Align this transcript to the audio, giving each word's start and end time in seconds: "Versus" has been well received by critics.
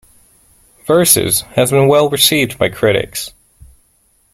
"Versus" 0.87 1.41
has 1.55 1.69
been 1.69 1.87
well 1.87 2.09
received 2.09 2.57
by 2.57 2.69
critics. 2.69 3.33